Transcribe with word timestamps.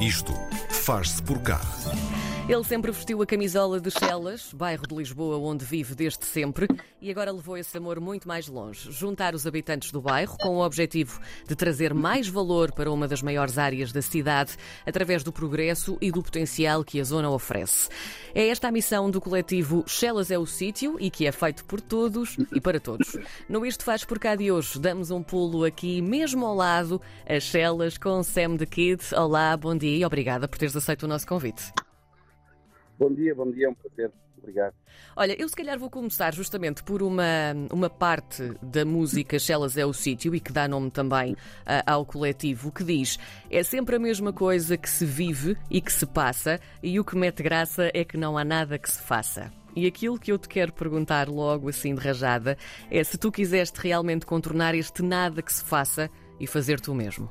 Isto 0.00 0.32
faz-se 0.70 1.22
por 1.22 1.40
cá. 1.40 1.60
Ele 2.50 2.64
sempre 2.64 2.90
vestiu 2.90 3.22
a 3.22 3.26
camisola 3.26 3.80
de 3.80 3.92
Chelas, 3.92 4.52
bairro 4.52 4.84
de 4.84 4.92
Lisboa 4.92 5.38
onde 5.38 5.64
vive 5.64 5.94
desde 5.94 6.26
sempre, 6.26 6.66
e 7.00 7.08
agora 7.08 7.30
levou 7.30 7.56
esse 7.56 7.78
amor 7.78 8.00
muito 8.00 8.26
mais 8.26 8.48
longe. 8.48 8.90
Juntar 8.90 9.36
os 9.36 9.46
habitantes 9.46 9.92
do 9.92 10.00
bairro 10.00 10.36
com 10.36 10.56
o 10.56 10.66
objetivo 10.66 11.20
de 11.46 11.54
trazer 11.54 11.94
mais 11.94 12.26
valor 12.26 12.72
para 12.72 12.90
uma 12.90 13.06
das 13.06 13.22
maiores 13.22 13.56
áreas 13.56 13.92
da 13.92 14.02
cidade 14.02 14.56
através 14.84 15.22
do 15.22 15.32
progresso 15.32 15.96
e 16.00 16.10
do 16.10 16.24
potencial 16.24 16.82
que 16.82 16.98
a 16.98 17.04
zona 17.04 17.30
oferece. 17.30 17.88
É 18.34 18.48
esta 18.48 18.66
a 18.66 18.72
missão 18.72 19.12
do 19.12 19.20
coletivo 19.20 19.84
Chelas 19.86 20.32
é 20.32 20.36
o 20.36 20.44
Sítio 20.44 20.96
e 20.98 21.08
que 21.08 21.28
é 21.28 21.30
feito 21.30 21.64
por 21.64 21.80
todos 21.80 22.36
e 22.52 22.60
para 22.60 22.80
todos. 22.80 23.16
No 23.48 23.64
Isto 23.64 23.84
Faz 23.84 24.04
por 24.04 24.18
cá 24.18 24.34
de 24.34 24.50
hoje, 24.50 24.76
damos 24.80 25.12
um 25.12 25.22
pulo 25.22 25.64
aqui 25.64 26.02
mesmo 26.02 26.44
ao 26.44 26.56
lado, 26.56 27.00
a 27.28 27.38
Chelas 27.38 27.96
com 27.96 28.20
Sam 28.24 28.56
the 28.56 28.66
Kid. 28.66 29.00
Olá, 29.14 29.56
bom 29.56 29.76
dia 29.76 29.98
e 29.98 30.04
obrigada 30.04 30.48
por 30.48 30.58
teres 30.58 30.74
aceito 30.74 31.04
o 31.04 31.08
nosso 31.08 31.28
convite. 31.28 31.72
Bom 33.00 33.14
dia, 33.14 33.34
bom 33.34 33.50
dia, 33.50 33.66
é 33.66 33.70
um 33.70 33.74
prazer. 33.74 34.12
Obrigado. 34.36 34.74
Olha, 35.16 35.34
eu 35.40 35.48
se 35.48 35.56
calhar 35.56 35.78
vou 35.78 35.88
começar 35.88 36.34
justamente 36.34 36.84
por 36.84 37.02
uma, 37.02 37.24
uma 37.72 37.88
parte 37.88 38.54
da 38.62 38.84
música 38.84 39.38
Chelas 39.38 39.78
é 39.78 39.86
o 39.86 39.92
Sítio 39.94 40.34
e 40.34 40.40
que 40.40 40.52
dá 40.52 40.68
nome 40.68 40.90
também 40.90 41.32
uh, 41.32 41.36
ao 41.86 42.04
coletivo, 42.04 42.70
que 42.70 42.84
diz 42.84 43.18
é 43.50 43.62
sempre 43.62 43.96
a 43.96 43.98
mesma 43.98 44.34
coisa 44.34 44.76
que 44.76 44.88
se 44.88 45.06
vive 45.06 45.56
e 45.70 45.80
que 45.80 45.90
se 45.90 46.04
passa 46.04 46.60
e 46.82 47.00
o 47.00 47.04
que 47.04 47.16
mete 47.16 47.42
graça 47.42 47.90
é 47.94 48.04
que 48.04 48.18
não 48.18 48.36
há 48.36 48.44
nada 48.44 48.78
que 48.78 48.90
se 48.90 49.00
faça. 49.00 49.50
E 49.74 49.86
aquilo 49.86 50.18
que 50.18 50.30
eu 50.30 50.38
te 50.38 50.48
quero 50.48 50.72
perguntar 50.74 51.26
logo 51.26 51.70
assim 51.70 51.94
de 51.94 52.02
rajada 52.02 52.58
é 52.90 53.02
se 53.02 53.16
tu 53.16 53.32
quiseste 53.32 53.80
realmente 53.80 54.26
contornar 54.26 54.74
este 54.74 55.02
nada 55.02 55.40
que 55.40 55.52
se 55.52 55.64
faça 55.64 56.10
e 56.38 56.46
fazer 56.46 56.78
tu 56.78 56.94
mesmo. 56.94 57.30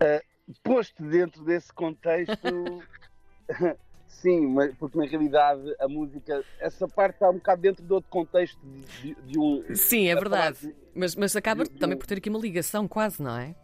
Uh, 0.00 0.24
posto 0.62 1.02
dentro 1.02 1.44
desse 1.44 1.72
contexto, 1.72 2.82
Sim, 4.08 4.46
mas 4.48 4.74
porque 4.76 4.96
na 4.96 5.04
realidade 5.04 5.74
a 5.78 5.88
música, 5.88 6.42
essa 6.58 6.88
parte 6.88 7.14
está 7.14 7.28
um 7.28 7.34
bocado 7.34 7.60
dentro 7.60 7.84
de 7.84 7.92
outro 7.92 8.08
contexto 8.08 8.58
de, 9.02 9.14
de 9.14 9.38
um. 9.38 9.62
Sim, 9.74 10.08
é 10.08 10.14
verdade. 10.14 10.74
Mas, 10.94 11.14
mas 11.14 11.36
acaba 11.36 11.64
de, 11.64 11.70
também 11.70 11.98
por 11.98 12.06
ter 12.06 12.18
aqui 12.18 12.30
uma 12.30 12.38
ligação, 12.38 12.88
quase, 12.88 13.22
não 13.22 13.36
é? 13.36 13.54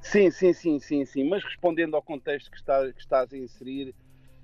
Sim, 0.00 0.30
sim, 0.30 0.52
sim, 0.52 0.78
sim, 0.78 1.04
sim. 1.04 1.28
Mas 1.28 1.42
respondendo 1.42 1.96
ao 1.96 2.02
contexto 2.02 2.50
que, 2.50 2.56
está, 2.56 2.92
que 2.92 3.00
estás 3.00 3.32
a 3.32 3.36
inserir, 3.36 3.94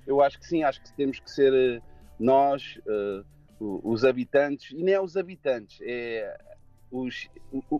eu 0.06 0.20
acho 0.20 0.39
que 0.39 0.47
sim, 0.47 0.64
acho 0.64 0.83
que 0.83 0.92
temos 0.94 1.20
que 1.20 1.31
ser 1.31 1.53
eh, 1.53 1.81
nós, 2.19 2.78
uh, 2.87 3.25
os 3.61 4.05
habitantes, 4.05 4.72
e 4.72 4.83
nem 4.83 4.94
é 4.94 5.00
os 5.00 5.16
habitantes, 5.16 5.78
é 5.83 6.37
os, 6.91 7.28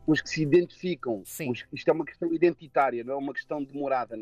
os 0.07 0.21
que 0.21 0.31
se 0.31 0.43
identificam. 0.43 1.23
Sim. 1.25 1.51
Os, 1.51 1.67
isto 1.73 1.89
é 1.89 1.93
uma 1.93 2.05
questão 2.05 2.33
identitária, 2.33 3.03
não 3.03 3.15
é 3.15 3.17
uma 3.17 3.35
questão 3.35 3.63
de 3.63 3.75
morada 3.75 4.17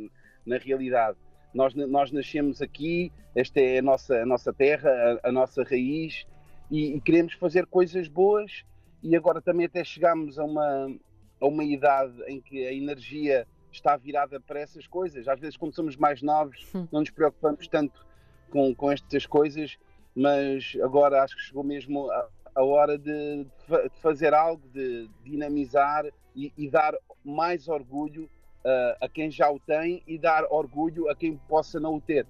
na 0.44 0.56
realidade. 0.56 1.18
Nós, 1.52 1.74
nós 1.74 2.12
nascemos 2.12 2.62
aqui, 2.62 3.12
esta 3.34 3.60
é 3.60 3.78
a 3.78 3.82
nossa, 3.82 4.22
a 4.22 4.26
nossa 4.26 4.52
terra, 4.52 4.90
a, 5.22 5.28
a 5.28 5.32
nossa 5.32 5.62
raiz, 5.62 6.26
e, 6.70 6.94
e, 6.94 7.00
queremos 7.00 7.32
fazer 7.34 7.66
coisas 7.66 8.08
boas. 8.08 8.64
E 9.02 9.16
agora 9.16 9.40
também 9.40 9.66
até 9.66 9.82
chegamos 9.82 10.38
a 10.38 10.44
uma, 10.44 10.94
a 11.40 11.46
uma 11.46 11.64
idade 11.64 12.22
em 12.28 12.40
que 12.40 12.66
a 12.66 12.72
energia 12.72 13.46
está 13.72 13.96
virada 13.96 14.40
para 14.40 14.60
essas 14.60 14.86
coisas. 14.86 15.26
Às 15.26 15.40
vezes, 15.40 15.56
quando 15.56 15.74
somos 15.74 15.96
mais 15.96 16.22
novos, 16.22 16.68
hum. 16.74 16.86
não 16.92 17.00
nos 17.00 17.10
preocupamos 17.10 17.66
tanto 17.68 18.06
com, 18.50 18.74
com 18.74 18.90
estas 18.90 19.26
coisas, 19.26 19.78
mas 20.14 20.76
agora 20.82 21.22
acho 21.22 21.36
que 21.36 21.42
chegou 21.42 21.64
mesmo 21.64 22.10
a, 22.10 22.28
a 22.54 22.64
hora 22.64 22.98
de, 22.98 23.44
de, 23.44 24.00
fazer 24.00 24.34
algo, 24.34 24.62
de 24.68 25.08
dinamizar 25.24 26.04
e, 26.34 26.52
e 26.56 26.68
dar 26.68 26.94
mais 27.24 27.68
orgulho 27.68 28.28
uh, 28.64 28.96
a 29.00 29.08
quem 29.08 29.30
já 29.30 29.50
o 29.50 29.58
tem 29.60 30.02
e 30.06 30.18
dar 30.18 30.44
orgulho 30.50 31.08
a 31.08 31.16
quem 31.16 31.36
possa 31.48 31.78
não 31.78 31.96
o 31.96 32.00
ter. 32.00 32.26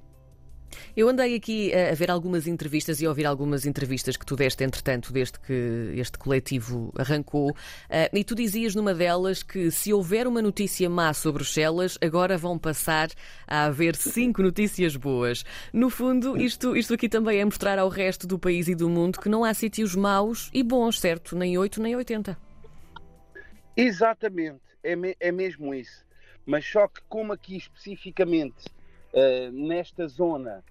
Eu 0.97 1.09
andei 1.09 1.35
aqui 1.35 1.73
a 1.75 1.95
ver 1.95 2.11
algumas 2.11 2.47
entrevistas 2.47 3.01
e 3.01 3.07
a 3.07 3.09
ouvir 3.09 3.27
algumas 3.27 3.67
entrevistas 3.67 4.17
que 4.17 4.25
tu 4.25 4.37
deste, 4.37 4.65
entretanto, 4.65 5.13
desde 5.13 5.39
que 5.39 5.93
este 5.97 6.19
coletivo 6.19 6.93
arrancou, 6.97 7.55
ah, 7.89 8.09
e 8.13 8.25
tu 8.25 8.35
dizias 8.35 8.75
numa 8.75 8.95
delas 8.95 9.43
que 9.43 9.71
se 9.71 9.93
houver 9.93 10.27
uma 10.27 10.43
notícia 10.43 10.89
má 10.89 11.13
sobre 11.13 11.43
os 11.43 11.53
Chelas, 11.53 11.99
agora 12.01 12.37
vão 12.37 12.59
passar 12.59 13.09
a 13.47 13.65
haver 13.67 13.97
cinco 13.97 14.43
notícias 14.43 14.97
boas. 14.97 15.45
No 15.73 15.91
fundo, 15.91 16.41
isto, 16.41 16.77
isto 16.77 16.95
aqui 16.95 17.09
também 17.09 17.41
é 17.41 17.45
mostrar 17.45 17.79
ao 17.79 17.89
resto 17.89 18.27
do 18.27 18.39
país 18.39 18.69
e 18.69 18.75
do 18.75 18.89
mundo 18.89 19.21
que 19.21 19.29
não 19.29 19.45
há 19.45 19.53
sítios 19.55 19.95
maus 19.95 20.51
e 20.53 20.63
bons, 20.63 21.01
certo? 21.01 21.37
Nem 21.37 21.57
oito 21.59 21.81
nem 21.81 21.97
oitenta. 21.97 22.37
Exatamente, 23.77 24.61
é, 24.83 24.95
me, 24.95 25.17
é 25.19 25.33
mesmo 25.33 25.75
isso. 25.75 26.05
Mas 26.51 26.67
só 26.67 26.89
que 26.89 27.01
como 27.09 27.33
aqui 27.33 27.57
especificamente 27.57 28.67
uh, 29.15 29.53
nesta 29.53 30.09
zona, 30.09 30.65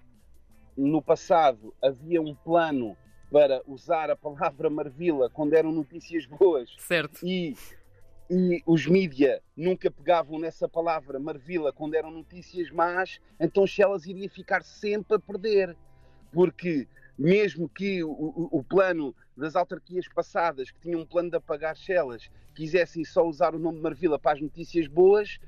no 0.75 1.01
passado, 1.01 1.73
havia 1.81 2.21
um 2.21 2.35
plano 2.35 2.97
para 3.31 3.61
usar 3.65 4.11
a 4.11 4.15
palavra 4.17 4.67
Marvila 4.69 5.29
quando 5.29 5.53
eram 5.53 5.71
notícias 5.71 6.25
boas. 6.25 6.69
Certo. 6.79 7.25
E, 7.25 7.55
e 8.29 8.61
os 8.65 8.85
mídia 8.87 9.41
nunca 9.55 9.89
pegavam 9.89 10.37
nessa 10.37 10.67
palavra 10.67 11.17
Marvila 11.17 11.71
quando 11.71 11.95
eram 11.95 12.11
notícias 12.11 12.69
más, 12.71 13.21
então 13.39 13.65
Chelas 13.65 14.05
iria 14.05 14.29
ficar 14.29 14.63
sempre 14.63 15.15
a 15.15 15.19
perder. 15.19 15.77
Porque 16.33 16.89
mesmo 17.17 17.69
que 17.69 18.03
o, 18.03 18.11
o, 18.11 18.49
o, 18.51 18.63
plano 18.65 19.15
das 19.35 19.55
autarquias 19.55 20.09
passadas, 20.09 20.71
que 20.71 20.81
tinham 20.81 20.99
um 20.99 21.05
plano 21.05 21.29
de 21.29 21.37
apagar 21.37 21.73
Chelas, 21.77 22.29
quisessem 22.53 23.05
só 23.05 23.25
usar 23.25 23.55
o 23.55 23.59
nome 23.59 23.79
Marvila 23.79 24.19
para 24.19 24.33
as 24.33 24.41
notícias 24.41 24.85
boas, 24.85 25.39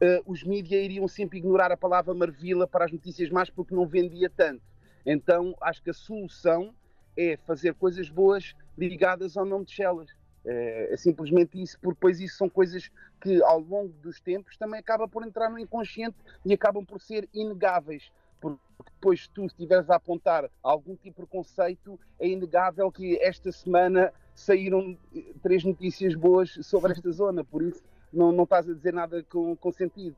uh, 0.00 0.22
os 0.30 0.42
mídias 0.42 0.84
iriam 0.84 1.08
sempre 1.08 1.38
ignorar 1.38 1.72
a 1.72 1.76
palavra 1.76 2.14
Marvila 2.14 2.66
para 2.66 2.84
as 2.84 2.92
notícias 2.92 3.30
más 3.30 3.50
porque 3.50 3.74
não 3.74 3.86
vendia 3.86 4.30
tanto. 4.30 4.62
Então 5.04 5.54
acho 5.60 5.82
que 5.82 5.90
a 5.90 5.94
solução 5.94 6.74
é 7.16 7.36
fazer 7.46 7.74
coisas 7.74 8.10
boas 8.10 8.54
ligadas 8.76 9.36
ao 9.36 9.44
nome 9.44 9.64
de 9.64 9.72
Chelas. 9.72 10.10
É, 10.44 10.92
é, 10.92 10.96
simplesmente 10.96 11.60
isso, 11.60 11.76
porque 11.80 11.96
depois 11.96 12.20
isso 12.20 12.36
são 12.36 12.48
coisas 12.48 12.88
que 13.20 13.42
ao 13.42 13.58
longo 13.58 13.92
dos 13.94 14.20
tempos 14.20 14.56
também 14.56 14.78
acabam 14.78 15.08
por 15.08 15.26
entrar 15.26 15.50
no 15.50 15.58
inconsciente 15.58 16.16
e 16.44 16.52
acabam 16.52 16.84
por 16.84 17.00
ser 17.00 17.28
inegáveis. 17.34 18.12
Porque 18.40 18.60
depois, 18.94 19.24
se 19.24 19.30
tu 19.30 19.44
estiveres 19.44 19.90
a 19.90 19.96
apontar 19.96 20.48
algum 20.62 20.94
tipo 20.94 21.22
de 21.22 21.26
preconceito, 21.26 21.98
é 22.20 22.28
inegável 22.28 22.92
que 22.92 23.18
esta 23.20 23.50
semana 23.50 24.12
saíram 24.34 24.96
eh, 25.14 25.32
três 25.42 25.64
notícias 25.64 26.14
boas 26.14 26.50
sobre 26.62 26.92
esta 26.92 27.10
zona. 27.10 27.42
Por 27.42 27.62
isso, 27.62 27.82
não, 28.16 28.32
não 28.32 28.44
estás 28.44 28.68
a 28.68 28.72
dizer 28.72 28.92
nada 28.92 29.24
com, 29.30 29.54
com 29.56 29.72
sentido. 29.72 30.16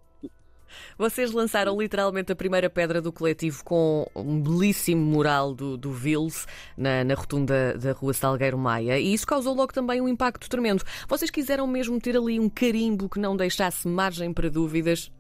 Vocês 0.99 1.33
lançaram 1.33 1.81
literalmente 1.81 2.31
a 2.31 2.37
primeira 2.37 2.69
pedra 2.69 3.01
do 3.01 3.13
coletivo 3.13 3.65
com 3.65 4.07
um 4.15 4.41
belíssimo 4.41 5.01
mural 5.01 5.55
do, 5.55 5.77
do 5.77 5.93
Vils 5.93 6.47
na, 6.77 7.03
na 7.05 7.15
rotunda 7.15 7.77
da 7.79 7.93
Rua 7.93 8.13
Salgueiro 8.13 8.59
Maia 8.59 8.99
e 8.99 9.15
isso 9.15 9.27
causou 9.27 9.55
logo 9.55 9.73
também 9.73 10.01
um 10.01 10.09
impacto 10.09 10.49
tremendo. 10.49 10.85
Vocês 11.09 11.31
quiseram 11.31 11.67
mesmo 11.67 11.99
ter 12.01 12.17
ali 12.17 12.39
um 12.39 12.49
carimbo 12.49 13.09
que 13.09 13.19
não 13.19 13.37
deixasse 13.37 13.89
margem 13.89 14.33
para 14.33 14.51
dúvidas? 14.51 15.11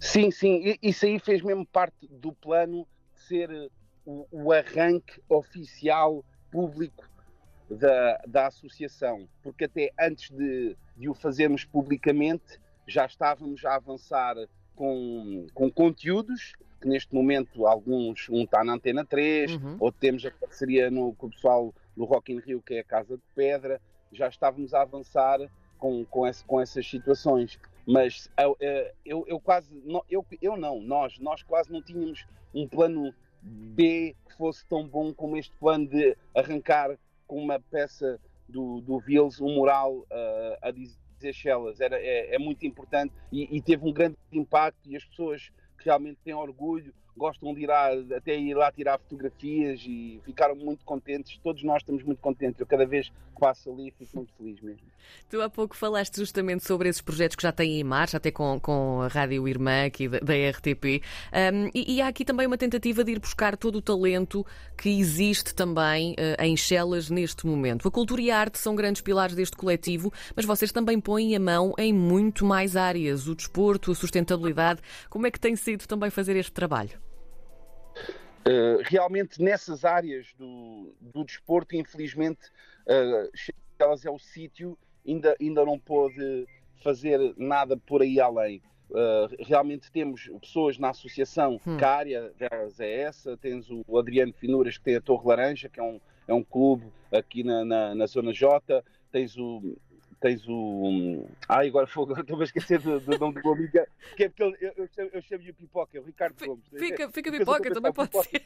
Sim, 0.00 0.30
sim, 0.30 0.76
isso 0.82 1.06
aí 1.06 1.18
fez 1.18 1.42
mesmo 1.42 1.66
parte 1.66 2.08
do 2.08 2.32
plano 2.32 2.86
de 3.14 3.22
ser 3.22 3.70
o, 4.04 4.26
o 4.30 4.52
arranque 4.52 5.20
oficial 5.28 6.24
público 6.50 7.07
da, 7.70 8.20
da 8.26 8.46
associação, 8.46 9.28
porque 9.42 9.64
até 9.64 9.92
antes 9.98 10.30
de, 10.30 10.76
de 10.96 11.08
o 11.08 11.14
fazermos 11.14 11.64
publicamente 11.64 12.58
já 12.86 13.04
estávamos 13.04 13.64
a 13.64 13.74
avançar 13.74 14.36
com, 14.74 15.46
com 15.52 15.70
conteúdos, 15.70 16.54
que 16.80 16.88
neste 16.88 17.14
momento 17.14 17.66
alguns, 17.66 18.28
um 18.28 18.44
está 18.44 18.64
na 18.64 18.74
Antena 18.74 19.04
3, 19.04 19.52
uhum. 19.52 19.76
outro 19.80 20.00
temos 20.00 20.24
a 20.24 20.30
parceria 20.30 20.90
no, 20.90 21.12
com 21.14 21.26
o 21.26 21.30
pessoal 21.30 21.74
do 21.96 22.04
Rock 22.04 22.32
in 22.32 22.38
Rio, 22.38 22.62
que 22.62 22.74
é 22.74 22.80
a 22.80 22.84
Casa 22.84 23.16
de 23.16 23.22
Pedra, 23.34 23.80
já 24.12 24.28
estávamos 24.28 24.72
a 24.72 24.82
avançar 24.82 25.38
com, 25.76 26.04
com, 26.04 26.26
esse, 26.26 26.44
com 26.44 26.60
essas 26.60 26.88
situações. 26.88 27.58
Mas 27.86 28.30
eu, 28.38 28.56
eu, 29.04 29.24
eu 29.26 29.40
quase, 29.40 29.68
eu, 30.08 30.24
eu 30.40 30.56
não, 30.56 30.80
nós, 30.80 31.18
nós 31.18 31.42
quase 31.42 31.72
não 31.72 31.82
tínhamos 31.82 32.26
um 32.54 32.66
plano 32.68 33.14
B 33.42 34.14
que 34.28 34.36
fosse 34.36 34.64
tão 34.66 34.86
bom 34.86 35.12
como 35.12 35.36
este 35.36 35.54
plano 35.58 35.88
de 35.88 36.16
arrancar 36.34 36.98
com 37.28 37.40
uma 37.40 37.60
peça 37.60 38.18
do, 38.48 38.80
do 38.80 38.98
Vils, 38.98 39.40
um 39.40 39.54
mural 39.54 39.98
uh, 39.98 40.58
a 40.62 40.70
dizer 40.72 41.32
Chelas. 41.32 41.80
Era, 41.80 41.96
é, 42.00 42.34
é 42.34 42.38
muito 42.38 42.66
importante 42.66 43.14
e, 43.30 43.56
e, 43.56 43.62
teve 43.62 43.86
um 43.86 43.92
grande 43.92 44.16
impacto 44.32 44.80
e 44.86 44.96
as 44.96 45.04
pessoas 45.04 45.50
realmente 45.76 46.18
têm 46.24 46.34
orgulho 46.34 46.92
gostam 47.18 47.52
de 47.52 47.62
ir 47.62 47.66
lá, 47.66 47.90
até 48.16 48.38
ir 48.38 48.54
lá 48.54 48.72
tirar 48.72 48.98
fotografias 48.98 49.80
e 49.84 50.20
ficaram 50.24 50.54
muito 50.54 50.84
contentes. 50.84 51.38
Todos 51.42 51.62
nós 51.62 51.82
estamos 51.82 52.02
muito 52.02 52.20
contentes. 52.20 52.60
Eu 52.60 52.66
cada 52.66 52.86
vez 52.86 53.08
que 53.08 53.40
passo 53.40 53.70
ali 53.70 53.92
fico 53.98 54.16
muito 54.16 54.32
feliz 54.38 54.60
mesmo. 54.60 54.86
Tu 55.28 55.40
há 55.42 55.50
pouco 55.50 55.76
falaste 55.76 56.16
justamente 56.16 56.64
sobre 56.64 56.88
esses 56.88 57.02
projetos 57.02 57.36
que 57.36 57.42
já 57.42 57.52
têm 57.52 57.80
em 57.80 57.84
marcha, 57.84 58.16
até 58.16 58.30
com, 58.30 58.58
com 58.60 59.02
a 59.02 59.08
Rádio 59.08 59.46
Irmã 59.48 59.86
aqui 59.86 60.08
da, 60.08 60.18
da 60.20 60.34
RTP. 60.34 61.02
Um, 61.32 61.70
e, 61.74 61.96
e, 61.96 62.00
há 62.00 62.08
aqui 62.08 62.24
também 62.24 62.46
uma 62.46 62.56
tentativa 62.56 63.02
de 63.02 63.12
ir 63.12 63.18
buscar 63.18 63.56
todo 63.56 63.76
o 63.76 63.82
talento 63.82 64.46
que 64.76 64.88
existe 64.88 65.54
também 65.54 66.12
uh, 66.12 66.42
em 66.42 66.56
Chelas 66.56 67.10
neste 67.10 67.46
momento. 67.46 67.86
A 67.88 67.90
cultura 67.90 68.22
e 68.22 68.30
a 68.30 68.38
arte 68.38 68.58
são 68.58 68.74
grandes 68.74 69.02
pilares 69.02 69.34
deste 69.34 69.56
coletivo, 69.56 70.12
mas 70.36 70.44
vocês 70.44 70.70
também 70.72 71.00
põem 71.00 71.34
a 71.34 71.40
mão 71.40 71.74
em 71.78 71.92
muito 71.92 72.44
mais 72.44 72.76
áreas. 72.76 73.26
O 73.26 73.34
desporto, 73.34 73.90
a 73.90 73.94
sustentabilidade. 73.94 74.80
Como 75.10 75.26
é 75.26 75.30
que 75.30 75.40
tem 75.40 75.56
sido 75.56 75.86
também 75.86 76.10
fazer 76.10 76.36
este 76.36 76.52
trabalho? 76.52 77.07
Uh, 78.48 78.80
realmente 78.82 79.42
nessas 79.42 79.84
áreas 79.84 80.32
do, 80.38 80.94
do 81.00 81.22
desporto, 81.22 81.76
infelizmente, 81.76 82.40
uh, 82.86 83.30
elas 83.78 84.06
é 84.06 84.10
o 84.10 84.18
sítio, 84.18 84.78
ainda, 85.06 85.36
ainda 85.38 85.64
não 85.66 85.78
pôde 85.78 86.46
fazer 86.82 87.34
nada 87.36 87.76
por 87.76 88.00
aí 88.00 88.18
além. 88.18 88.62
Uh, 88.90 89.28
realmente 89.40 89.92
temos 89.92 90.30
pessoas 90.40 90.78
na 90.78 90.90
associação 90.90 91.60
hum. 91.66 91.76
que 91.76 91.84
a 91.84 91.90
área 91.90 92.32
delas 92.38 92.80
é 92.80 93.02
essa. 93.02 93.36
Tens 93.36 93.68
o 93.70 93.98
Adriano 93.98 94.32
Finuras, 94.32 94.78
que 94.78 94.84
tem 94.84 94.96
a 94.96 95.00
Torre 95.00 95.28
Laranja, 95.28 95.68
que 95.68 95.78
é 95.78 95.82
um, 95.82 96.00
é 96.26 96.32
um 96.32 96.42
clube 96.42 96.86
aqui 97.12 97.44
na, 97.44 97.64
na, 97.66 97.94
na 97.94 98.06
Zona 98.06 98.32
J. 98.32 98.82
Tens 99.12 99.36
o, 99.36 99.76
tens 100.20 100.46
o. 100.48 101.26
Ai, 101.48 101.68
agora 101.68 101.86
estou 101.88 102.40
a 102.40 102.44
esquecer 102.44 102.80
do, 102.80 103.00
do 103.00 103.18
nome 103.18 103.40
do 103.40 103.52
amigo, 103.52 103.72
que 104.16 104.24
é 104.24 104.28
porque 104.28 104.42
ele, 104.42 104.56
eu, 104.60 104.72
eu, 104.76 104.88
chamo, 104.88 105.10
eu 105.12 105.22
chamo-lhe 105.22 105.50
o 105.50 105.54
Pipoca, 105.54 105.96
é 105.96 106.00
o 106.00 106.04
Ricardo 106.04 106.44
Gomes. 106.44 106.64
Fica, 106.76 107.10
fica 107.10 107.30
Pipoca, 107.30 107.72
também 107.72 107.92
pode 107.92 108.12
ser. 108.24 108.42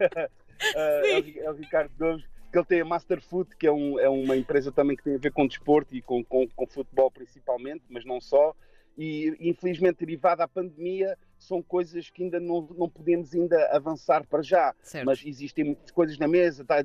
uh, 0.00 0.30
é, 0.74 1.20
o, 1.20 1.42
é, 1.44 1.50
o, 1.50 1.54
Ricardo 1.54 1.92
Gomes, 1.98 2.24
que 2.50 2.58
ele 2.58 2.66
tem 2.66 2.80
a 2.80 2.84
Master 2.84 3.20
Foot, 3.20 3.56
que 3.56 3.66
é, 3.66 3.72
um, 3.72 3.98
é 3.98 4.08
uma 4.08 4.36
empresa 4.36 4.72
também 4.72 4.96
que 4.96 5.04
tem 5.04 5.14
a 5.14 5.18
ver 5.18 5.32
com 5.32 5.46
desporto 5.46 5.94
e 5.94 6.02
com, 6.02 6.24
com, 6.24 6.46
com 6.48 6.66
futebol 6.66 7.10
principalmente, 7.10 7.84
mas 7.88 8.04
não 8.04 8.20
só. 8.20 8.54
E 8.98 9.34
infelizmente, 9.40 10.04
derivada 10.04 10.44
à 10.44 10.48
pandemia, 10.48 11.16
são 11.38 11.62
coisas 11.62 12.10
que 12.10 12.24
ainda 12.24 12.38
não, 12.38 12.68
não 12.76 12.88
podemos 12.88 13.34
ainda 13.34 13.66
avançar 13.68 14.26
para 14.26 14.42
já. 14.42 14.74
Certo. 14.82 15.06
Mas 15.06 15.24
existem 15.24 15.64
muitas 15.64 15.90
coisas 15.90 16.18
na 16.18 16.28
mesa, 16.28 16.64
tá, 16.64 16.76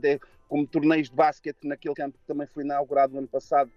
como 0.48 0.66
torneios 0.66 1.10
de 1.10 1.16
basquete 1.16 1.66
naquele 1.66 1.96
campo 1.96 2.18
que 2.18 2.26
também 2.26 2.48
foi 2.48 2.64
inaugurado 2.64 3.14
no 3.14 3.20
ano 3.20 3.28
passado, 3.28 3.70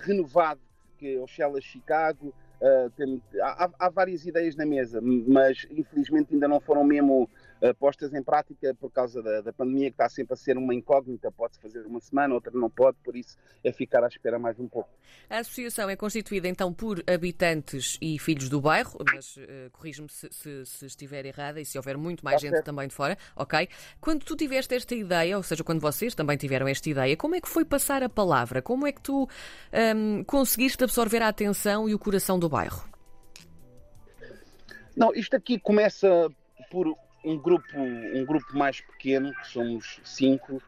renovado, 0.00 0.60
que 0.98 1.16
é 1.16 1.20
o 1.20 1.26
Shella 1.26 1.60
Chicago. 1.60 2.34
Uh, 2.64 2.88
tem, 2.96 3.22
há, 3.42 3.70
há, 3.78 3.90
várias 3.90 4.24
ideias 4.24 4.56
na 4.56 4.64
mesa, 4.64 4.98
mas 5.02 5.66
infelizmente 5.70 6.32
ainda 6.32 6.48
não 6.48 6.58
foram 6.58 6.82
mesmo 6.82 7.28
uh, 7.60 7.74
postas 7.78 8.14
em 8.14 8.22
prática 8.22 8.74
por 8.80 8.90
causa 8.90 9.22
da, 9.22 9.42
da, 9.42 9.52
pandemia, 9.52 9.90
que 9.90 9.94
está 9.96 10.08
sempre 10.08 10.32
a 10.32 10.36
ser 10.36 10.56
uma 10.56 10.74
incógnita. 10.74 11.30
Pode-se 11.30 11.60
fazer 11.60 11.84
uma 11.84 12.00
semana, 12.00 12.32
outra 12.32 12.50
não 12.54 12.70
pode, 12.70 12.96
por 13.04 13.16
isso 13.16 13.36
é 13.62 13.70
ficar 13.70 14.02
à 14.02 14.06
espera 14.06 14.38
mais 14.38 14.58
um 14.58 14.66
pouco. 14.66 14.88
A 15.28 15.40
associação 15.40 15.90
é 15.90 15.96
constituída 15.96 16.48
então 16.48 16.72
por 16.72 17.04
habitantes 17.06 17.98
e 18.00 18.18
filhos 18.18 18.48
do 18.48 18.62
bairro, 18.62 18.98
mas 19.12 19.36
uh, 19.36 19.70
corrige-me 19.70 20.08
se, 20.08 20.26
se, 20.30 20.64
se, 20.64 20.86
estiver 20.86 21.26
errada 21.26 21.60
e 21.60 21.66
se 21.66 21.76
houver 21.76 21.98
muito 21.98 22.24
mais 22.24 22.36
está 22.36 22.46
gente 22.46 22.54
certo. 22.54 22.64
também 22.64 22.88
de 22.88 22.94
fora, 22.94 23.18
ok? 23.36 23.68
Quando 24.00 24.24
tu 24.24 24.34
tiveste 24.34 24.74
esta 24.74 24.94
ideia, 24.94 25.36
ou 25.36 25.42
seja, 25.42 25.62
quando 25.62 25.80
vocês 25.80 26.14
também 26.14 26.38
tiveram 26.38 26.66
esta 26.66 26.88
ideia, 26.88 27.14
como 27.14 27.34
é 27.34 27.42
que 27.42 27.48
foi 27.48 27.66
passar 27.66 28.02
a 28.02 28.08
palavra? 28.08 28.62
Como 28.62 28.86
é 28.86 28.92
que 28.92 29.02
tu 29.02 29.28
um, 29.94 30.24
conseguiste 30.24 30.82
absorver 30.82 31.20
a 31.20 31.28
atenção 31.28 31.86
e 31.90 31.94
o 31.94 31.98
coração 31.98 32.38
do 32.38 32.53
bairro? 32.54 32.84
Não, 34.96 35.12
isto 35.12 35.34
aqui 35.34 35.58
começa 35.58 36.30
por 36.70 36.86
um 37.24 37.36
grupo, 37.36 37.76
um 37.76 38.24
grupo 38.24 38.56
mais 38.56 38.80
pequeno, 38.80 39.34
que 39.34 39.48
somos 39.48 40.00
cinco, 40.04 40.62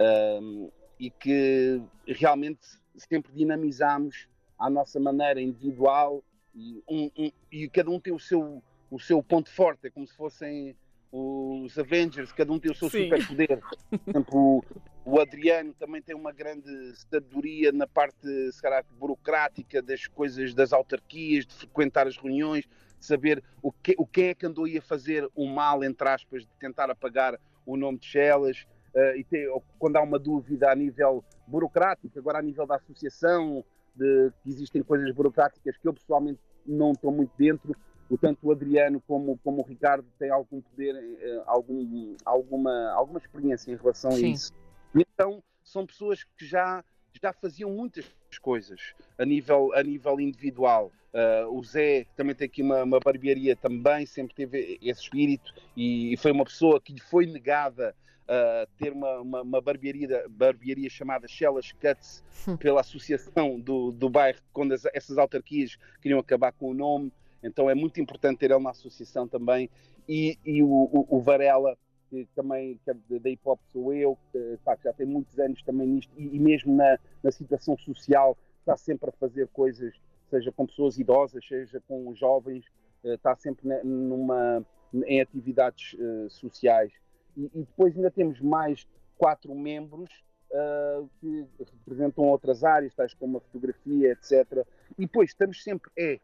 um, 0.00 0.68
e 0.98 1.10
que 1.10 1.80
realmente 2.08 2.60
sempre 2.96 3.32
dinamizamos 3.32 4.26
à 4.58 4.68
nossa 4.68 4.98
maneira 4.98 5.40
individual 5.40 6.24
e, 6.52 6.82
um, 6.88 7.10
um, 7.16 7.30
e 7.52 7.68
cada 7.68 7.88
um 7.88 8.00
tem 8.00 8.12
o 8.12 8.18
seu, 8.18 8.60
o 8.90 8.98
seu 8.98 9.22
ponto 9.22 9.48
forte, 9.48 9.86
é 9.86 9.90
como 9.90 10.08
se 10.08 10.16
fossem 10.16 10.74
os 11.12 11.78
Avengers, 11.78 12.32
cada 12.32 12.52
um 12.52 12.58
tem 12.58 12.72
o 12.72 12.74
seu 12.74 12.90
superpoder. 12.90 13.60
Por 13.90 14.10
exemplo, 14.10 14.64
o 15.10 15.20
Adriano 15.20 15.72
também 15.72 16.02
tem 16.02 16.14
uma 16.14 16.32
grande 16.32 16.94
sabedoria 16.94 17.72
na 17.72 17.86
parte, 17.86 18.52
se 18.52 18.60
calhar, 18.60 18.84
burocrática 18.98 19.80
das 19.80 20.06
coisas 20.06 20.52
das 20.52 20.70
autarquias, 20.70 21.46
de 21.46 21.54
frequentar 21.54 22.06
as 22.06 22.18
reuniões, 22.18 22.64
de 22.98 23.06
saber 23.06 23.42
o 23.62 23.72
que, 23.72 23.94
o 23.96 24.06
que 24.06 24.22
é 24.22 24.34
que 24.34 24.44
andou 24.44 24.66
aí 24.66 24.76
a 24.76 24.82
fazer 24.82 25.26
o 25.34 25.46
mal, 25.46 25.82
entre 25.82 26.06
aspas, 26.06 26.42
de 26.42 26.50
tentar 26.60 26.90
apagar 26.90 27.40
o 27.64 27.74
nome 27.74 27.98
de 27.98 28.06
Chelas. 28.06 28.66
Uh, 28.94 29.16
e 29.16 29.24
ter, 29.24 29.48
quando 29.78 29.96
há 29.96 30.02
uma 30.02 30.18
dúvida 30.18 30.70
a 30.70 30.74
nível 30.74 31.24
burocrático, 31.46 32.18
agora 32.18 32.38
a 32.38 32.42
nível 32.42 32.66
da 32.66 32.76
associação, 32.76 33.64
de 33.94 34.30
que 34.42 34.50
existem 34.50 34.82
coisas 34.82 35.10
burocráticas 35.14 35.76
que 35.76 35.88
eu 35.88 35.94
pessoalmente 35.94 36.40
não 36.66 36.92
estou 36.92 37.12
muito 37.12 37.32
dentro, 37.38 37.74
tanto 38.20 38.46
o 38.46 38.52
Adriano 38.52 39.02
como, 39.06 39.38
como 39.44 39.62
o 39.62 39.64
Ricardo 39.64 40.06
têm 40.18 40.30
algum 40.30 40.60
poder, 40.60 40.94
uh, 40.94 41.42
algum, 41.46 42.14
alguma, 42.24 42.90
alguma 42.92 43.18
experiência 43.18 43.72
em 43.72 43.76
relação 43.76 44.10
Sim. 44.10 44.24
a 44.24 44.28
isso. 44.28 44.67
Então, 44.94 45.42
são 45.62 45.86
pessoas 45.86 46.24
que 46.24 46.46
já, 46.46 46.84
já 47.20 47.32
faziam 47.32 47.70
muitas 47.70 48.06
coisas 48.40 48.94
a 49.18 49.24
nível, 49.24 49.72
a 49.74 49.82
nível 49.82 50.20
individual. 50.20 50.92
Uh, 51.12 51.58
o 51.58 51.64
Zé 51.64 52.06
também 52.16 52.34
tem 52.34 52.46
aqui 52.46 52.62
uma, 52.62 52.82
uma 52.82 53.00
barbearia 53.00 53.56
também, 53.56 54.04
sempre 54.04 54.34
teve 54.34 54.78
esse 54.82 55.02
espírito 55.02 55.54
e, 55.76 56.14
foi 56.18 56.32
uma 56.32 56.44
pessoa 56.44 56.80
que 56.80 56.92
lhe 56.92 57.00
foi 57.00 57.26
negada 57.26 57.94
uh, 58.24 58.68
ter 58.76 58.92
uma, 58.92 59.18
uma, 59.20 59.42
uma, 59.42 59.60
barbearia, 59.60 60.26
barbearia 60.28 60.90
chamada 60.90 61.26
Shellas 61.26 61.72
Cuts 61.72 62.22
hum. 62.46 62.56
pela 62.58 62.82
associação 62.82 63.58
do, 63.58 63.90
do 63.90 64.10
bairro, 64.10 64.38
quando 64.52 64.72
as, 64.72 64.84
essas 64.92 65.16
autarquias 65.16 65.78
queriam 66.02 66.20
acabar 66.20 66.52
com 66.52 66.70
o 66.70 66.74
nome. 66.74 67.10
Então 67.42 67.70
é 67.70 67.74
muito 67.74 68.00
importante 68.00 68.38
ter 68.38 68.50
ele 68.50 68.62
na 68.62 68.70
associação 68.70 69.26
também. 69.26 69.70
E, 70.06 70.38
e 70.44 70.62
o, 70.62 70.66
o, 70.68 71.06
o 71.08 71.20
Varela 71.20 71.76
que 72.10 72.26
também 72.34 72.78
que 72.84 72.90
é 72.90 73.18
da 73.18 73.30
hip 73.30 73.42
hop 73.44 73.60
sou 73.72 73.92
eu, 73.92 74.18
que, 74.32 74.58
pá, 74.64 74.76
que 74.76 74.84
já 74.84 74.92
tem 74.92 75.06
muitos 75.06 75.38
anos 75.38 75.62
também 75.62 75.86
nisto, 75.86 76.12
e, 76.16 76.36
e, 76.36 76.38
mesmo 76.38 76.74
na, 76.74 76.98
na 77.22 77.30
situação 77.30 77.76
social 77.76 78.36
está 78.60 78.76
sempre 78.76 79.08
a 79.10 79.12
fazer 79.12 79.48
coisas, 79.48 79.94
seja 80.28 80.52
com 80.52 80.66
pessoas 80.66 80.98
idosas, 80.98 81.46
seja 81.46 81.80
com 81.88 82.14
jovens, 82.14 82.64
uh, 83.04 83.14
está 83.14 83.34
sempre 83.36 83.66
numa, 83.82 84.64
em 85.06 85.20
atividades 85.20 85.94
uh, 85.94 86.28
sociais. 86.28 86.92
E, 87.36 87.44
e, 87.54 87.60
depois 87.60 87.96
ainda 87.96 88.10
temos 88.10 88.40
mais 88.40 88.86
quatro 89.16 89.54
membros 89.54 90.10
uh, 90.50 91.08
que 91.20 91.46
representam 91.58 92.24
outras 92.24 92.62
áreas, 92.62 92.94
tais 92.94 93.14
como 93.14 93.38
a 93.38 93.40
fotografia, 93.40 94.12
etc. 94.12 94.66
E 94.98 95.06
depois 95.06 95.30
estamos 95.30 95.62
sempre 95.62 95.90
é, 95.96 96.20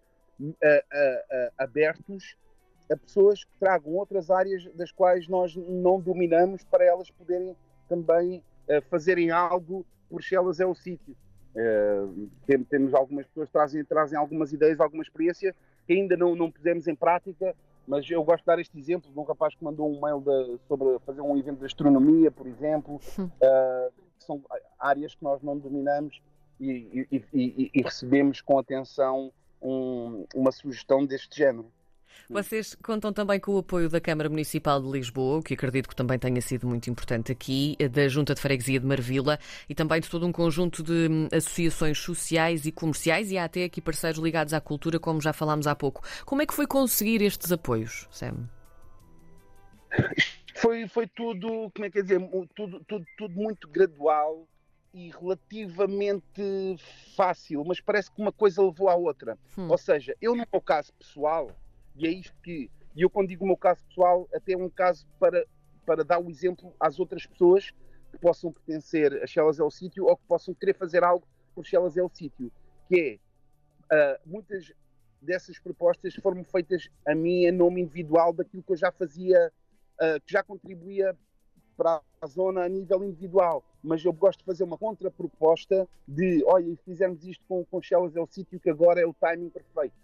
abertos 1.56 2.36
a 2.90 2.96
pessoas 2.96 3.44
que 3.44 3.50
tragam 3.58 3.92
outras 3.94 4.30
áreas 4.30 4.64
das 4.74 4.90
quais 4.92 5.28
nós 5.28 5.56
não 5.56 6.00
dominamos 6.00 6.64
para 6.64 6.84
elas 6.84 7.10
poderem 7.10 7.56
também 7.88 8.42
uh, 8.68 8.82
fazerem 8.90 9.30
algo, 9.30 9.84
por 10.08 10.22
se 10.22 10.34
elas 10.34 10.60
é 10.60 10.66
o 10.66 10.74
sítio. 10.74 11.16
Uh, 11.54 12.28
temos 12.68 12.94
algumas 12.94 13.26
pessoas 13.26 13.46
que 13.48 13.52
trazem, 13.52 13.84
trazem 13.84 14.18
algumas 14.18 14.52
ideias, 14.52 14.80
alguma 14.80 15.02
experiência 15.02 15.54
que 15.86 15.92
ainda 15.92 16.16
não, 16.16 16.34
não 16.34 16.50
pusemos 16.50 16.88
em 16.88 16.94
prática, 16.94 17.54
mas 17.86 18.08
eu 18.10 18.22
gosto 18.24 18.40
de 18.40 18.46
dar 18.46 18.58
este 18.58 18.78
exemplo 18.78 19.12
de 19.12 19.18
um 19.18 19.22
rapaz 19.22 19.54
que 19.54 19.62
mandou 19.62 19.88
um 19.88 20.00
mail 20.00 20.20
de, 20.20 20.58
sobre 20.66 20.98
fazer 21.00 21.20
um 21.20 21.36
evento 21.36 21.58
de 21.58 21.66
astronomia, 21.66 22.30
por 22.30 22.46
exemplo, 22.46 23.00
uh, 23.18 23.92
que 24.18 24.24
são 24.24 24.42
áreas 24.78 25.14
que 25.14 25.22
nós 25.22 25.42
não 25.42 25.56
dominamos 25.58 26.20
e, 26.58 27.06
e, 27.12 27.24
e, 27.32 27.70
e 27.74 27.82
recebemos 27.82 28.40
com 28.40 28.58
atenção 28.58 29.32
um, 29.60 30.26
uma 30.34 30.52
sugestão 30.52 31.04
deste 31.04 31.36
género. 31.36 31.66
Vocês 32.28 32.74
contam 32.82 33.12
também 33.12 33.38
com 33.38 33.52
o 33.52 33.58
apoio 33.58 33.88
da 33.88 34.00
Câmara 34.00 34.28
Municipal 34.28 34.80
de 34.80 34.90
Lisboa, 34.90 35.42
que 35.42 35.54
acredito 35.54 35.88
que 35.88 35.96
também 35.96 36.18
tenha 36.18 36.40
sido 36.40 36.66
muito 36.66 36.88
importante 36.88 37.30
aqui, 37.30 37.76
da 37.90 38.08
Junta 38.08 38.34
de 38.34 38.40
Freguesia 38.40 38.80
de 38.80 38.86
Marvila 38.86 39.38
e 39.68 39.74
também 39.74 40.00
de 40.00 40.08
todo 40.08 40.26
um 40.26 40.32
conjunto 40.32 40.82
de 40.82 41.08
hum, 41.10 41.28
associações 41.32 41.98
sociais 41.98 42.66
e 42.66 42.72
comerciais 42.72 43.30
e 43.30 43.38
há 43.38 43.44
até 43.44 43.64
aqui 43.64 43.80
parceiros 43.80 44.18
ligados 44.20 44.54
à 44.54 44.60
cultura, 44.60 44.98
como 44.98 45.20
já 45.20 45.32
falámos 45.32 45.66
há 45.66 45.74
pouco. 45.74 46.02
Como 46.24 46.42
é 46.42 46.46
que 46.46 46.54
foi 46.54 46.66
conseguir 46.66 47.22
estes 47.22 47.52
apoios, 47.52 48.08
Sam? 48.10 48.48
Foi, 50.54 50.86
foi 50.88 51.06
tudo, 51.06 51.70
como 51.74 51.84
é 51.84 51.90
que 51.90 51.98
é 51.98 52.02
dizer, 52.02 52.20
tudo, 52.54 52.80
tudo, 52.84 53.04
tudo 53.18 53.34
muito 53.34 53.68
gradual 53.68 54.46
e 54.94 55.10
relativamente 55.10 56.76
fácil, 57.16 57.64
mas 57.64 57.80
parece 57.80 58.10
que 58.12 58.22
uma 58.22 58.32
coisa 58.32 58.62
levou 58.62 58.88
à 58.88 58.94
outra. 58.94 59.36
Hum. 59.58 59.68
Ou 59.68 59.76
seja, 59.76 60.16
eu 60.20 60.36
no 60.36 60.46
meu 60.50 60.60
caso 60.60 60.92
pessoal, 60.94 61.50
e 61.96 62.06
é 62.06 62.10
isto 62.10 62.34
que, 62.42 62.70
e 62.94 63.02
eu 63.02 63.10
quando 63.10 63.28
digo 63.28 63.44
o 63.44 63.46
meu 63.46 63.56
caso 63.56 63.84
pessoal, 63.86 64.28
até 64.34 64.52
é 64.52 64.56
um 64.56 64.68
caso 64.68 65.06
para, 65.18 65.46
para 65.86 66.04
dar 66.04 66.18
o 66.18 66.28
exemplo 66.28 66.74
às 66.78 66.98
outras 66.98 67.26
pessoas 67.26 67.70
que 68.10 68.18
possam 68.18 68.52
pertencer 68.52 69.22
a 69.22 69.26
Chelas 69.26 69.58
é 69.58 69.64
o 69.64 69.70
sítio 69.70 70.06
ou 70.06 70.16
que 70.16 70.24
possam 70.26 70.54
querer 70.54 70.74
fazer 70.74 71.04
algo 71.04 71.26
por 71.54 71.64
Chelas 71.64 71.96
é 71.96 72.02
o 72.02 72.08
sítio, 72.08 72.50
que 72.88 73.20
é 73.90 74.16
uh, 74.16 74.20
muitas 74.26 74.72
dessas 75.20 75.58
propostas 75.58 76.14
foram 76.16 76.44
feitas 76.44 76.88
a 77.06 77.14
mim 77.14 77.44
em 77.44 77.52
nome 77.52 77.80
individual 77.80 78.32
daquilo 78.32 78.62
que 78.62 78.72
eu 78.72 78.76
já 78.76 78.92
fazia, 78.92 79.52
uh, 80.00 80.20
que 80.24 80.32
já 80.32 80.42
contribuía 80.42 81.16
para 81.76 82.00
a 82.20 82.26
zona 82.26 82.62
a 82.62 82.68
nível 82.68 83.02
individual. 83.04 83.64
Mas 83.82 84.04
eu 84.04 84.12
gosto 84.12 84.40
de 84.40 84.44
fazer 84.44 84.64
uma 84.64 84.78
contraproposta 84.78 85.88
de, 86.06 86.42
olha, 86.46 86.74
se 86.76 86.84
fizermos 86.84 87.24
isto 87.24 87.44
com, 87.48 87.64
com 87.64 87.82
Chelas 87.82 88.16
é 88.16 88.20
o 88.20 88.26
sítio 88.26 88.60
que 88.60 88.70
agora 88.70 89.00
é 89.00 89.06
o 89.06 89.14
timing 89.14 89.50
perfeito. 89.50 89.94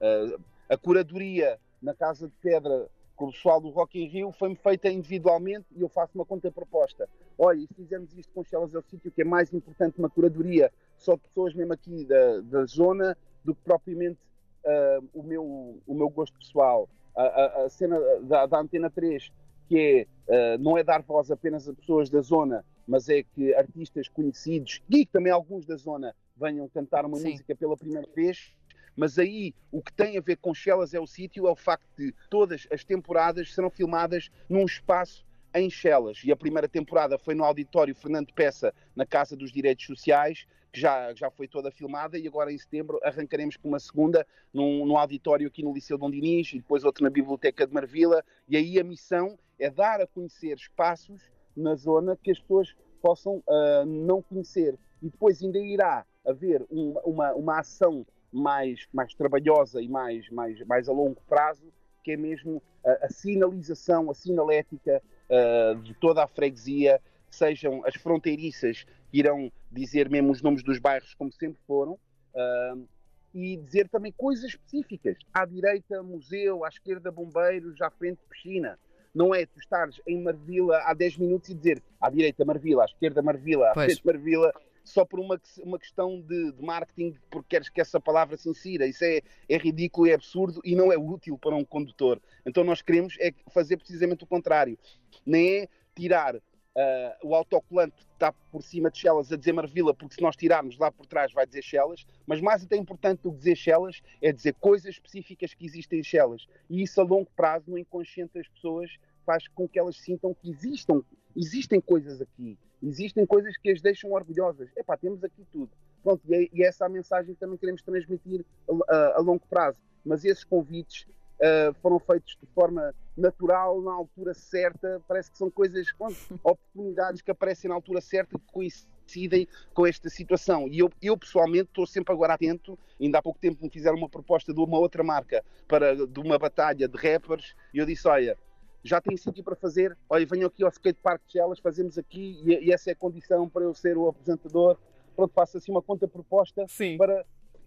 Uh, 0.00 0.40
a 0.68 0.76
curadoria 0.76 1.58
na 1.80 1.94
Casa 1.94 2.28
de 2.28 2.34
Pedra 2.40 2.88
com 3.16 3.26
o 3.26 3.32
pessoal 3.32 3.60
do 3.60 3.70
Rock 3.70 4.00
in 4.00 4.08
Rio 4.08 4.32
foi-me 4.32 4.56
feita 4.56 4.90
individualmente 4.90 5.66
e 5.76 5.82
eu 5.82 5.88
faço 5.88 6.12
uma 6.14 6.24
contraproposta. 6.24 7.08
Olha, 7.38 7.58
e 7.58 7.66
se 7.66 7.74
fizermos 7.74 8.12
isto 8.16 8.32
com 8.32 8.44
Chelas 8.44 8.74
é 8.74 8.78
o 8.78 8.82
sítio 8.82 9.10
que 9.10 9.22
é 9.22 9.24
mais 9.24 9.52
importante 9.52 9.98
uma 9.98 10.10
curadoria 10.10 10.72
só 10.96 11.14
de 11.14 11.22
pessoas 11.22 11.54
mesmo 11.54 11.72
aqui 11.72 12.04
da, 12.04 12.40
da 12.40 12.64
zona 12.64 13.16
do 13.44 13.54
que 13.54 13.62
propriamente 13.62 14.18
uh, 14.64 15.08
o, 15.12 15.22
meu, 15.22 15.80
o 15.86 15.94
meu 15.94 16.08
gosto 16.08 16.36
pessoal. 16.38 16.88
A, 17.16 17.22
a, 17.22 17.64
a 17.64 17.68
cena 17.68 18.00
da, 18.22 18.46
da, 18.46 18.58
Antena 18.58 18.90
3, 18.90 19.30
que 19.68 20.08
é, 20.28 20.56
uh, 20.56 20.62
não 20.62 20.76
é 20.76 20.82
dar 20.82 21.02
voz 21.02 21.30
apenas 21.30 21.68
a 21.68 21.74
pessoas 21.74 22.10
da 22.10 22.20
zona, 22.20 22.64
mas 22.86 23.08
é 23.08 23.22
que 23.22 23.54
artistas 23.54 24.08
conhecidos, 24.08 24.82
e 24.90 25.06
também 25.06 25.32
alguns 25.32 25.64
da 25.64 25.76
zona, 25.76 26.14
venham 26.36 26.68
cantar 26.68 27.04
uma 27.04 27.16
Sim. 27.16 27.30
música 27.30 27.54
pela 27.54 27.76
primeira 27.76 28.08
vez. 28.14 28.52
Mas 28.96 29.18
aí 29.18 29.54
o 29.70 29.82
que 29.82 29.92
tem 29.92 30.16
a 30.16 30.20
ver 30.20 30.36
com 30.36 30.54
Chelas 30.54 30.94
é 30.94 31.00
o 31.00 31.06
sítio, 31.06 31.46
é 31.46 31.50
o 31.50 31.56
facto 31.56 31.86
de 31.96 32.14
todas 32.30 32.66
as 32.70 32.84
temporadas 32.84 33.54
serão 33.54 33.70
filmadas 33.70 34.30
num 34.48 34.64
espaço 34.64 35.24
em 35.54 35.70
Chelas. 35.70 36.22
E 36.24 36.32
a 36.32 36.36
primeira 36.36 36.68
temporada 36.68 37.18
foi 37.18 37.34
no 37.34 37.44
auditório 37.44 37.94
Fernando 37.94 38.32
Peça, 38.32 38.74
na 38.94 39.06
Casa 39.06 39.36
dos 39.36 39.52
Direitos 39.52 39.86
Sociais 39.86 40.46
que 40.74 40.80
já, 40.80 41.14
já 41.14 41.30
foi 41.30 41.46
toda 41.46 41.70
filmada 41.70 42.18
e 42.18 42.26
agora 42.26 42.52
em 42.52 42.58
setembro 42.58 42.98
arrancaremos 43.04 43.56
com 43.56 43.68
uma 43.68 43.78
segunda 43.78 44.26
num, 44.52 44.84
num 44.84 44.98
auditório 44.98 45.46
aqui 45.46 45.62
no 45.62 45.72
Liceu 45.72 45.96
Dom 45.96 46.10
Dinis 46.10 46.52
e 46.52 46.58
depois 46.58 46.82
outra 46.82 47.04
na 47.04 47.10
Biblioteca 47.10 47.64
de 47.64 47.72
Marvila 47.72 48.24
e 48.48 48.56
aí 48.56 48.80
a 48.80 48.82
missão 48.82 49.38
é 49.56 49.70
dar 49.70 50.00
a 50.00 50.06
conhecer 50.06 50.56
espaços 50.56 51.22
na 51.56 51.76
zona 51.76 52.18
que 52.20 52.32
as 52.32 52.40
pessoas 52.40 52.74
possam 53.00 53.36
uh, 53.46 53.86
não 53.86 54.20
conhecer 54.20 54.76
e 55.00 55.08
depois 55.08 55.40
ainda 55.40 55.60
irá 55.60 56.04
haver 56.26 56.66
um, 56.68 56.94
uma, 57.04 57.32
uma 57.34 57.60
ação 57.60 58.04
mais, 58.34 58.86
mais 58.92 59.14
trabalhosa 59.14 59.80
e 59.80 59.88
mais, 59.88 60.28
mais, 60.30 60.60
mais 60.66 60.88
a 60.88 60.92
longo 60.92 61.20
prazo 61.28 61.72
que 62.02 62.12
é 62.12 62.16
mesmo 62.16 62.62
a, 62.84 63.06
a 63.06 63.08
sinalização, 63.08 64.10
a 64.10 64.14
sinalética 64.14 65.02
uh, 65.30 65.80
de 65.80 65.94
toda 65.94 66.22
a 66.22 66.26
freguesia 66.26 67.00
sejam 67.30 67.82
as 67.86 67.94
fronteiriças 67.94 68.84
que 69.10 69.18
irão 69.18 69.50
dizer 69.72 70.08
mesmo 70.10 70.30
os 70.30 70.42
nomes 70.42 70.62
dos 70.62 70.78
bairros 70.78 71.14
como 71.14 71.32
sempre 71.32 71.58
foram, 71.66 71.92
uh, 71.92 72.88
e 73.34 73.56
dizer 73.56 73.88
também 73.88 74.12
coisas 74.12 74.44
específicas. 74.44 75.16
À 75.32 75.44
direita, 75.44 76.02
museu, 76.02 76.64
à 76.64 76.68
esquerda, 76.68 77.10
bombeiros, 77.10 77.80
à 77.80 77.90
frente, 77.90 78.20
piscina. 78.30 78.78
Não 79.12 79.34
é 79.34 79.46
tu 79.46 79.58
estares 79.58 80.00
em 80.06 80.22
Marvila 80.22 80.78
há 80.84 80.94
10 80.94 81.18
minutos 81.18 81.48
e 81.48 81.54
dizer 81.54 81.82
à 82.00 82.10
direita 82.10 82.44
Marvila, 82.44 82.82
à 82.82 82.86
esquerda 82.86 83.22
Marvila, 83.22 83.70
à 83.70 83.74
frente 83.74 84.04
Marvila, 84.04 84.52
só 84.84 85.04
por 85.04 85.18
uma, 85.18 85.40
uma 85.62 85.78
questão 85.78 86.20
de, 86.20 86.52
de, 86.52 86.62
marketing, 86.62 87.16
porque 87.30 87.48
queres 87.50 87.68
que 87.68 87.80
essa 87.80 87.98
palavra 87.98 88.36
se 88.36 88.48
insira. 88.48 88.86
Isso 88.86 89.02
é, 89.04 89.22
é 89.48 89.56
ridículo, 89.56 90.06
é 90.06 90.12
absurdo 90.14 90.60
e 90.64 90.76
não 90.76 90.92
é 90.92 90.96
útil 90.96 91.38
para 91.38 91.56
um 91.56 91.64
condutor. 91.64 92.20
Então 92.44 92.62
nós 92.62 92.82
queremos 92.82 93.16
é 93.18 93.32
fazer 93.50 93.78
precisamente 93.78 94.24
o 94.24 94.26
contrário. 94.26 94.78
Nem 95.26 95.62
é 95.62 95.68
tirar 95.94 96.40
Uh, 96.76 97.28
o 97.28 97.34
autocolante 97.36 97.94
está 98.14 98.32
por 98.50 98.60
cima 98.60 98.90
de 98.90 98.98
Chelas 98.98 99.30
a 99.30 99.36
dizer 99.36 99.52
Marvila, 99.52 99.94
porque 99.94 100.16
se 100.16 100.20
nós 100.20 100.34
tirarmos 100.34 100.76
lá 100.76 100.90
por 100.90 101.06
trás 101.06 101.32
vai 101.32 101.46
dizer 101.46 101.62
Chelas, 101.62 102.04
mas 102.26 102.40
mais 102.40 102.64
até 102.64 102.76
importante 102.76 103.22
do 103.22 103.30
que 103.30 103.38
dizer 103.38 103.54
Chelas 103.54 104.02
é 104.20 104.32
dizer 104.32 104.54
coisas 104.54 104.94
específicas 104.94 105.54
que 105.54 105.64
existem 105.64 106.00
em 106.00 106.02
Chelas. 106.02 106.48
E 106.68 106.82
isso 106.82 107.00
a 107.00 107.04
longo 107.04 107.30
prazo, 107.36 107.70
no 107.70 107.78
inconsciente 107.78 108.34
das 108.34 108.48
pessoas, 108.48 108.90
faz 109.24 109.46
com 109.46 109.68
que 109.68 109.78
elas 109.78 109.96
sintam 109.96 110.34
que 110.34 110.50
existam, 110.50 111.04
existem 111.36 111.80
coisas 111.80 112.20
aqui, 112.20 112.58
existem 112.84 113.24
coisas 113.26 113.56
que 113.56 113.70
as 113.70 113.80
deixam 113.80 114.12
orgulhosas. 114.12 114.68
Epá, 114.76 114.96
temos 114.96 115.22
aqui 115.24 115.44
tudo. 115.50 115.70
Pronto, 116.02 116.22
e, 116.28 116.34
é, 116.34 116.48
e 116.52 116.62
é 116.62 116.68
essa 116.68 116.84
a 116.84 116.88
mensagem 116.88 117.34
que 117.34 117.40
também 117.40 117.56
queremos 117.56 117.82
transmitir 117.82 118.44
a, 118.68 118.94
a, 118.94 119.16
a 119.16 119.20
longo 119.20 119.46
prazo. 119.48 119.78
Mas 120.04 120.24
esses 120.24 120.44
convites 120.44 121.06
uh, 121.40 121.74
foram 121.80 121.98
feitos 121.98 122.36
de 122.40 122.46
forma 122.54 122.94
natural, 123.16 123.80
na 123.80 123.92
altura 123.92 124.34
certa. 124.34 125.02
Parece 125.08 125.30
que 125.30 125.38
são 125.38 125.50
coisas, 125.50 125.86
oportunidades 126.44 127.22
que 127.22 127.30
aparecem 127.30 127.68
na 127.68 127.74
altura 127.74 128.00
certa 128.00 128.38
que 128.38 128.52
coincidem 128.52 129.48
com 129.72 129.86
esta 129.86 130.10
situação. 130.10 130.68
E 130.68 130.80
eu, 130.80 130.90
eu 131.00 131.16
pessoalmente 131.16 131.68
estou 131.70 131.86
sempre 131.86 132.12
agora 132.12 132.34
atento. 132.34 132.78
Ainda 133.00 133.18
há 133.18 133.22
pouco 133.22 133.38
tempo 133.38 133.62
me 133.62 133.70
fizeram 133.70 133.96
uma 133.96 134.08
proposta 134.08 134.52
de 134.52 134.60
uma 134.60 134.78
outra 134.78 135.02
marca 135.02 135.42
para 135.66 136.06
de 136.06 136.20
uma 136.20 136.38
batalha 136.38 136.86
de 136.86 136.96
rappers 136.96 137.54
e 137.72 137.78
eu 137.78 137.86
disse: 137.86 138.06
olha. 138.06 138.36
Já 138.84 139.00
tem 139.00 139.16
sítio 139.16 139.42
para 139.42 139.56
fazer. 139.56 139.96
Olha, 140.08 140.26
venham 140.26 140.46
aqui 140.46 140.62
ao 140.62 140.68
Skate 140.68 140.98
Park 141.02 141.22
de 141.26 141.32
Chelas, 141.32 141.58
fazemos 141.58 141.96
aqui 141.96 142.40
e, 142.44 142.66
e 142.66 142.72
essa 142.72 142.90
é 142.90 142.92
a 142.92 142.96
condição 142.96 143.48
para 143.48 143.62
eu 143.62 143.72
ser 143.72 143.96
o 143.96 144.08
apresentador. 144.08 144.76
Pronto, 145.16 145.32
faço 145.32 145.56
assim 145.56 145.72
uma 145.72 145.82
conta 145.82 146.06
proposta 146.06 146.66
Sim. 146.68 146.98
para 146.98 147.24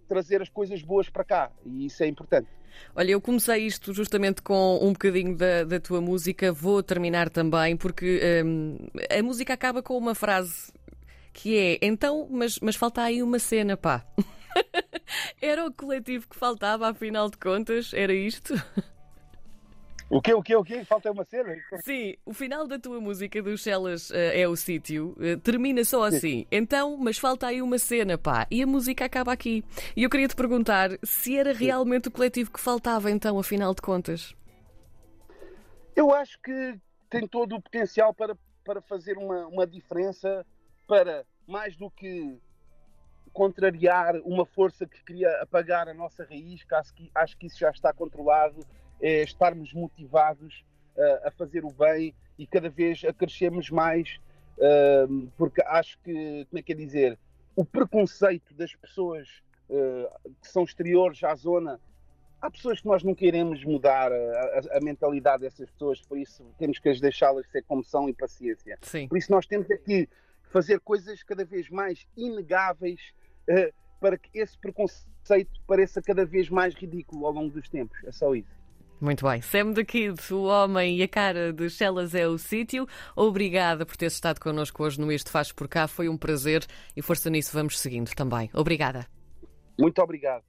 trazer 0.08 0.42
as 0.42 0.50
coisas 0.50 0.82
boas 0.82 1.10
para 1.10 1.24
cá 1.24 1.52
e 1.66 1.88
isso 1.88 2.04
é 2.04 2.08
importante. 2.08 2.48
Olha, 2.96 3.12
eu 3.12 3.20
comecei 3.22 3.66
isto 3.66 3.94
justamente 3.94 4.42
com 4.42 4.80
um 4.82 4.94
bocadinho 4.94 5.36
da, 5.36 5.64
da 5.64 5.80
tua 5.80 6.00
música, 6.00 6.52
vou 6.52 6.84
terminar 6.84 7.30
também, 7.30 7.76
porque 7.76 8.22
hum, 8.46 8.78
a 9.10 9.24
música 9.24 9.54
acaba 9.54 9.82
com 9.82 9.98
uma 9.98 10.14
frase 10.14 10.72
que 11.34 11.58
é 11.58 11.80
então, 11.82 12.28
mas, 12.30 12.60
mas 12.60 12.76
falta 12.76 13.02
aí 13.02 13.22
uma 13.22 13.40
cena, 13.40 13.78
pá. 13.78 14.06
era 15.42 15.66
o 15.66 15.74
coletivo 15.74 16.28
que 16.28 16.36
faltava, 16.36 16.90
afinal 16.90 17.30
de 17.30 17.38
contas, 17.38 17.94
era 17.94 18.14
isto? 18.14 18.54
O 20.10 20.22
quê, 20.22 20.34
o 20.34 20.42
quê, 20.42 20.56
o 20.56 20.64
quê? 20.64 20.86
Falta 20.86 21.12
uma 21.12 21.26
cena? 21.26 21.54
Sim, 21.82 22.16
o 22.26 22.34
final 22.34 22.66
da 22.66 22.80
tua 22.80 23.02
música 23.02 23.44
dos 23.44 23.62
Chelas 23.62 24.10
uh, 24.10 24.16
é 24.16 24.48
o 24.48 24.56
sítio, 24.56 25.14
uh, 25.18 25.38
termina 25.42 25.84
só 25.84 26.04
assim. 26.04 26.46
Então, 26.50 26.96
mas 26.96 27.18
falta 27.18 27.48
aí 27.48 27.62
uma 27.62 27.78
cena, 27.78 28.18
pá, 28.18 28.48
e 28.50 28.64
a 28.64 28.68
música 28.68 29.04
acaba 29.04 29.34
aqui. 29.34 29.66
E 29.98 30.04
eu 30.04 30.10
queria 30.10 30.30
te 30.30 30.36
perguntar 30.36 30.92
se 31.04 31.38
era 31.38 31.52
realmente 31.52 32.08
o 32.08 32.12
coletivo 32.12 32.52
que 32.52 32.60
faltava, 32.60 33.12
então, 33.12 33.38
afinal 33.38 33.74
de 33.76 33.82
contas. 33.82 34.34
Eu 35.94 36.14
acho 36.14 36.40
que 36.42 36.80
tem 37.10 37.28
todo 37.28 37.58
o 37.58 37.62
potencial 37.62 38.14
para, 38.14 38.38
para 38.64 38.82
fazer 38.82 39.18
uma, 39.18 39.46
uma 39.48 39.68
diferença, 39.68 40.46
para 40.88 41.26
mais 41.46 41.76
do 41.76 41.92
que 41.92 42.38
contrariar 43.34 44.16
uma 44.24 44.46
força 44.46 44.88
que 44.88 45.04
queria 45.04 45.30
apagar 45.42 45.90
a 45.90 45.94
nossa 45.94 46.24
raiz, 46.24 46.64
que 46.64 46.74
acho 46.74 46.94
que, 46.94 47.12
acho 47.14 47.38
que 47.38 47.48
isso 47.48 47.60
já 47.60 47.72
está 47.72 47.92
controlado 47.92 48.66
é 49.02 49.24
estarmos 49.24 49.74
motivados 49.74 50.64
a 51.24 51.32
fazer 51.32 51.64
o 51.64 51.72
bem 51.72 52.14
e 52.38 52.48
cada 52.48 52.70
vez 52.70 53.04
a 53.04 53.14
crescermos 53.14 53.70
mais, 53.70 54.20
porque 55.38 55.62
acho 55.64 56.00
que, 56.00 56.46
como 56.50 56.60
é 56.60 56.62
que 56.62 56.74
é 56.74 56.76
dizer, 56.76 57.20
o 57.56 57.64
preconceito 57.64 58.54
das 58.56 58.76
pessoas 58.76 59.28
que 60.42 60.48
são 60.48 60.64
exteriores 60.64 61.24
à 61.24 61.36
zona, 61.36 61.80
há 62.42 62.50
pessoas 62.50 62.82
que 62.82 62.88
nós 62.88 63.04
não 63.04 63.14
queremos 63.14 63.64
mudar 63.64 64.12
a, 64.12 64.16
a, 64.16 64.78
a 64.78 64.82
mentalidade 64.82 65.42
dessas 65.42 65.70
pessoas, 65.70 66.02
por 66.02 66.18
isso 66.18 66.44
temos 66.58 66.80
que 66.80 66.90
as 66.90 67.00
deixá-las 67.00 67.46
ser 67.52 67.64
como 67.64 67.84
são 67.84 68.10
e 68.10 68.14
paciência. 68.14 68.78
Sim. 68.82 69.08
Por 69.08 69.18
isso 69.18 69.32
nós 69.32 69.46
temos 69.46 69.70
aqui 69.70 70.10
fazer 70.50 70.80
coisas 70.80 71.22
cada 71.22 71.46
vez 71.46 71.70
mais 71.70 72.08
inegáveis 72.16 73.14
para 74.00 74.18
que 74.18 74.40
esse 74.40 74.58
preconceito 74.58 75.60
pareça 75.68 76.02
cada 76.02 76.26
vez 76.26 76.50
mais 76.50 76.74
ridículo 76.74 77.26
ao 77.26 77.34
longo 77.34 77.52
dos 77.52 77.68
tempos. 77.70 77.98
É 78.04 78.12
só 78.12 78.34
isso. 78.34 78.57
Muito 79.00 79.26
bem. 79.26 79.42
Sam 79.42 79.74
the 79.74 79.84
Kid, 79.84 80.34
o 80.34 80.44
homem 80.44 80.98
e 80.98 81.04
a 81.04 81.08
cara 81.08 81.54
de 81.54 81.70
Chelas 81.70 82.16
é 82.16 82.28
o 82.28 82.38
sítio. 82.38 82.88
Obrigada 83.16 83.86
por 83.86 83.96
ter 83.96 84.08
estado 84.08 84.40
connosco 84.40 84.84
hoje 84.84 85.00
no 85.00 85.12
Isto 85.12 85.30
Faz 85.30 85.52
Por 85.52 85.68
Cá. 85.68 85.88
Foi 85.88 86.10
um 86.10 86.18
prazer 86.18 86.66
e 86.96 87.02
força 87.02 87.30
nisso 87.30 87.52
vamos 87.54 87.80
seguindo 87.80 88.10
também. 88.16 88.50
Obrigada. 88.54 89.06
Muito 89.80 90.02
obrigado. 90.02 90.44